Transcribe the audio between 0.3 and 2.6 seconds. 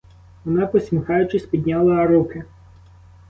Вона, посміхаючись, підняла руки.